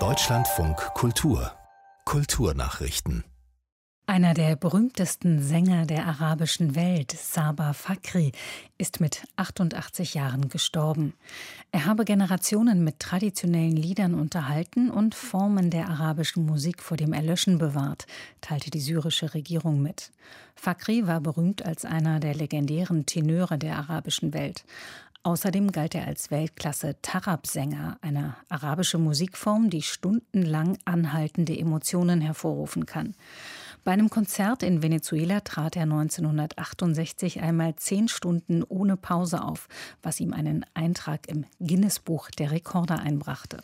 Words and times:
Deutschlandfunk 0.00 0.76
Kultur 0.94 1.52
Kulturnachrichten 2.04 3.22
einer 4.06 4.34
der 4.34 4.54
berühmtesten 4.54 5.42
Sänger 5.42 5.86
der 5.86 6.06
arabischen 6.06 6.74
Welt, 6.74 7.12
Saba 7.12 7.72
Fakri, 7.72 8.32
ist 8.76 9.00
mit 9.00 9.26
88 9.36 10.12
Jahren 10.12 10.50
gestorben. 10.50 11.14
Er 11.72 11.86
habe 11.86 12.04
Generationen 12.04 12.84
mit 12.84 13.00
traditionellen 13.00 13.76
Liedern 13.76 14.12
unterhalten 14.12 14.90
und 14.90 15.14
Formen 15.14 15.70
der 15.70 15.88
arabischen 15.88 16.44
Musik 16.44 16.82
vor 16.82 16.98
dem 16.98 17.14
Erlöschen 17.14 17.56
bewahrt, 17.56 18.06
teilte 18.42 18.70
die 18.70 18.80
syrische 18.80 19.32
Regierung 19.32 19.80
mit. 19.80 20.12
Fakri 20.54 21.06
war 21.06 21.22
berühmt 21.22 21.64
als 21.64 21.86
einer 21.86 22.20
der 22.20 22.34
legendären 22.34 23.06
Tenöre 23.06 23.56
der 23.56 23.78
arabischen 23.78 24.34
Welt. 24.34 24.64
Außerdem 25.26 25.72
galt 25.72 25.94
er 25.94 26.06
als 26.06 26.30
Weltklasse 26.30 26.96
Tarab-Sänger, 27.00 27.96
eine 28.02 28.36
arabische 28.50 28.98
Musikform, 28.98 29.70
die 29.70 29.80
stundenlang 29.80 30.76
anhaltende 30.84 31.58
Emotionen 31.58 32.20
hervorrufen 32.20 32.84
kann. 32.84 33.14
Bei 33.84 33.92
einem 33.92 34.10
Konzert 34.10 34.62
in 34.62 34.82
Venezuela 34.82 35.40
trat 35.40 35.76
er 35.76 35.84
1968 35.84 37.40
einmal 37.40 37.74
zehn 37.76 38.08
Stunden 38.08 38.62
ohne 38.64 38.98
Pause 38.98 39.42
auf, 39.42 39.66
was 40.02 40.20
ihm 40.20 40.34
einen 40.34 40.66
Eintrag 40.74 41.26
im 41.26 41.46
Guinness-Buch 41.58 42.30
der 42.30 42.50
Rekorde 42.50 42.98
einbrachte. 42.98 43.62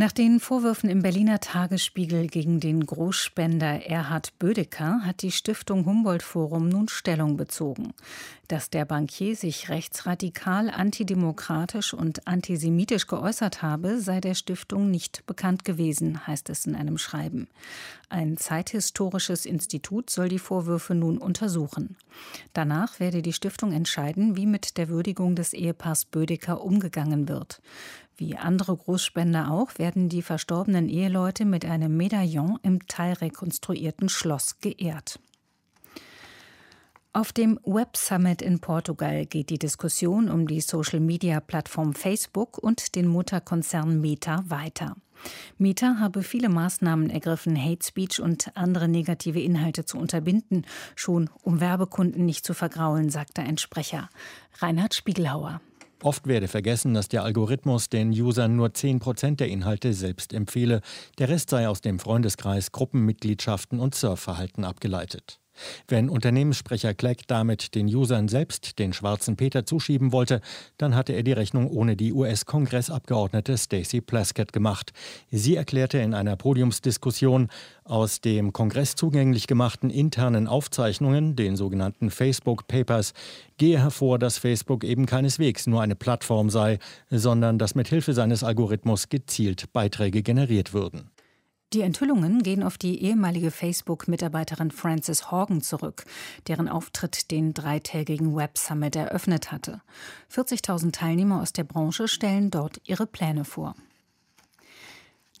Nach 0.00 0.12
den 0.12 0.40
Vorwürfen 0.40 0.88
im 0.88 1.02
Berliner 1.02 1.40
Tagesspiegel 1.40 2.26
gegen 2.26 2.58
den 2.58 2.86
Großspender 2.86 3.84
Erhard 3.84 4.32
Bödecker 4.38 5.04
hat 5.04 5.20
die 5.20 5.30
Stiftung 5.30 5.84
Humboldt 5.84 6.22
Forum 6.22 6.70
nun 6.70 6.88
Stellung 6.88 7.36
bezogen. 7.36 7.92
Dass 8.48 8.70
der 8.70 8.86
Bankier 8.86 9.36
sich 9.36 9.68
rechtsradikal, 9.68 10.70
antidemokratisch 10.70 11.92
und 11.92 12.26
antisemitisch 12.26 13.08
geäußert 13.08 13.60
habe, 13.60 14.00
sei 14.00 14.22
der 14.22 14.34
Stiftung 14.34 14.90
nicht 14.90 15.26
bekannt 15.26 15.66
gewesen, 15.66 16.26
heißt 16.26 16.48
es 16.48 16.64
in 16.64 16.76
einem 16.76 16.96
Schreiben. 16.96 17.46
Ein 18.08 18.38
zeithistorisches 18.38 19.44
Institut 19.44 20.08
soll 20.08 20.30
die 20.30 20.38
Vorwürfe 20.38 20.94
nun 20.94 21.18
untersuchen. 21.18 21.98
Danach 22.54 23.00
werde 23.00 23.20
die 23.20 23.34
Stiftung 23.34 23.70
entscheiden, 23.72 24.34
wie 24.34 24.46
mit 24.46 24.78
der 24.78 24.88
Würdigung 24.88 25.36
des 25.36 25.52
Ehepaars 25.52 26.06
Bödecker 26.06 26.62
umgegangen 26.62 27.28
wird. 27.28 27.60
Wie 28.20 28.36
andere 28.36 28.76
Großspender 28.76 29.50
auch 29.50 29.78
werden 29.78 30.10
die 30.10 30.20
verstorbenen 30.20 30.90
Eheleute 30.90 31.46
mit 31.46 31.64
einem 31.64 31.96
Medaillon 31.96 32.58
im 32.62 32.86
teilrekonstruierten 32.86 34.10
Schloss 34.10 34.60
geehrt. 34.60 35.18
Auf 37.14 37.32
dem 37.32 37.58
Web 37.64 37.96
Summit 37.96 38.42
in 38.42 38.60
Portugal 38.60 39.24
geht 39.24 39.48
die 39.48 39.58
Diskussion 39.58 40.28
um 40.28 40.46
die 40.46 40.60
Social-Media-Plattform 40.60 41.94
Facebook 41.94 42.58
und 42.58 42.94
den 42.94 43.08
Mutterkonzern 43.08 44.02
Meta 44.02 44.44
weiter. 44.48 44.96
Meta 45.56 45.96
habe 45.98 46.22
viele 46.22 46.50
Maßnahmen 46.50 47.08
ergriffen, 47.08 47.56
Hate 47.56 47.86
Speech 47.86 48.20
und 48.20 48.54
andere 48.54 48.88
negative 48.88 49.40
Inhalte 49.40 49.86
zu 49.86 49.96
unterbinden, 49.96 50.66
schon 50.94 51.30
um 51.40 51.60
Werbekunden 51.60 52.26
nicht 52.26 52.44
zu 52.44 52.52
vergraulen, 52.52 53.08
sagte 53.08 53.40
ein 53.40 53.56
Sprecher. 53.56 54.10
Reinhard 54.58 54.94
Spiegelhauer. 54.94 55.62
Oft 56.02 56.26
werde 56.26 56.48
vergessen, 56.48 56.94
dass 56.94 57.08
der 57.08 57.24
Algorithmus 57.24 57.90
den 57.90 58.10
Usern 58.10 58.56
nur 58.56 58.68
10% 58.68 59.36
der 59.36 59.48
Inhalte 59.48 59.92
selbst 59.92 60.32
empfehle. 60.32 60.80
Der 61.18 61.28
Rest 61.28 61.50
sei 61.50 61.68
aus 61.68 61.82
dem 61.82 61.98
Freundeskreis, 61.98 62.72
Gruppenmitgliedschaften 62.72 63.78
und 63.80 63.94
Surfverhalten 63.94 64.64
abgeleitet. 64.64 65.40
Wenn 65.88 66.08
Unternehmenssprecher 66.08 66.94
Clegg 66.94 67.24
damit 67.26 67.74
den 67.74 67.86
Usern 67.86 68.28
selbst 68.28 68.78
den 68.78 68.92
schwarzen 68.92 69.36
Peter 69.36 69.64
zuschieben 69.66 70.12
wollte, 70.12 70.40
dann 70.78 70.94
hatte 70.94 71.12
er 71.12 71.22
die 71.22 71.32
Rechnung 71.32 71.68
ohne 71.68 71.96
die 71.96 72.12
US-Kongressabgeordnete 72.12 73.56
Stacey 73.56 74.00
Plaskett 74.00 74.52
gemacht. 74.52 74.92
Sie 75.30 75.56
erklärte 75.56 75.98
in 75.98 76.14
einer 76.14 76.36
Podiumsdiskussion, 76.36 77.48
aus 77.84 78.20
dem 78.20 78.52
Kongress 78.52 78.94
zugänglich 78.94 79.48
gemachten 79.48 79.90
internen 79.90 80.46
Aufzeichnungen, 80.46 81.34
den 81.34 81.56
sogenannten 81.56 82.10
Facebook 82.10 82.68
Papers, 82.68 83.14
gehe 83.56 83.80
hervor, 83.80 84.18
dass 84.18 84.38
Facebook 84.38 84.84
eben 84.84 85.06
keineswegs 85.06 85.66
nur 85.66 85.82
eine 85.82 85.96
Plattform 85.96 86.50
sei, 86.50 86.78
sondern 87.10 87.58
dass 87.58 87.74
mit 87.74 87.88
Hilfe 87.88 88.14
seines 88.14 88.44
Algorithmus 88.44 89.08
gezielt 89.08 89.72
Beiträge 89.72 90.22
generiert 90.22 90.72
würden. 90.72 91.10
Die 91.72 91.82
Enthüllungen 91.82 92.42
gehen 92.42 92.64
auf 92.64 92.78
die 92.78 93.00
ehemalige 93.00 93.52
Facebook-Mitarbeiterin 93.52 94.72
Frances 94.72 95.30
Horgan 95.30 95.60
zurück, 95.60 96.04
deren 96.48 96.68
Auftritt 96.68 97.30
den 97.30 97.54
dreitägigen 97.54 98.34
Web 98.34 98.58
Summit 98.58 98.96
eröffnet 98.96 99.52
hatte. 99.52 99.80
40.000 100.34 100.90
Teilnehmer 100.90 101.40
aus 101.40 101.52
der 101.52 101.62
Branche 101.62 102.08
stellen 102.08 102.50
dort 102.50 102.80
ihre 102.88 103.06
Pläne 103.06 103.44
vor. 103.44 103.76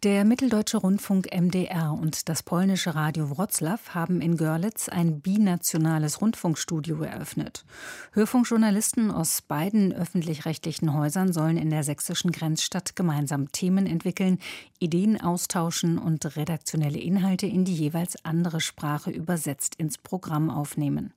Der 0.02 0.24
Mitteldeutsche 0.24 0.78
Rundfunk 0.78 1.28
MDR 1.30 1.92
und 1.92 2.30
das 2.30 2.42
polnische 2.42 2.94
Radio 2.94 3.36
Wroclaw 3.36 3.78
haben 3.90 4.22
in 4.22 4.38
Görlitz 4.38 4.88
ein 4.88 5.20
binationales 5.20 6.22
Rundfunkstudio 6.22 7.02
eröffnet. 7.02 7.66
Hörfunkjournalisten 8.12 9.10
aus 9.10 9.42
beiden 9.42 9.92
öffentlich-rechtlichen 9.92 10.94
Häusern 10.94 11.34
sollen 11.34 11.58
in 11.58 11.68
der 11.68 11.84
sächsischen 11.84 12.32
Grenzstadt 12.32 12.96
gemeinsam 12.96 13.52
Themen 13.52 13.84
entwickeln, 13.84 14.38
Ideen 14.78 15.20
austauschen 15.20 15.98
und 15.98 16.34
redaktionelle 16.34 16.98
Inhalte 16.98 17.46
in 17.46 17.66
die 17.66 17.74
jeweils 17.74 18.24
andere 18.24 18.62
Sprache 18.62 19.10
übersetzt 19.10 19.74
ins 19.74 19.98
Programm 19.98 20.48
aufnehmen. 20.48 21.12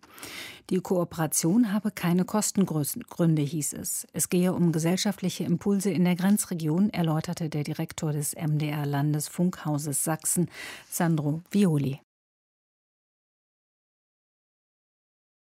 Die 0.69 0.79
Kooperation 0.79 1.73
habe 1.73 1.91
keine 1.91 2.23
Kostengründe, 2.23 3.41
hieß 3.41 3.73
es. 3.73 4.07
Es 4.13 4.29
gehe 4.29 4.53
um 4.53 4.71
gesellschaftliche 4.71 5.43
Impulse 5.43 5.91
in 5.91 6.05
der 6.05 6.15
Grenzregion, 6.15 6.89
erläuterte 6.89 7.49
der 7.49 7.63
Direktor 7.63 8.13
des 8.13 8.33
MDR 8.35 8.85
Landesfunkhauses 8.85 10.03
Sachsen, 10.03 10.49
Sandro 10.89 11.41
Violi. 11.51 11.99